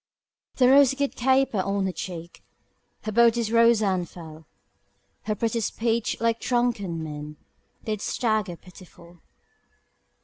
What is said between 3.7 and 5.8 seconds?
and fell, Her pretty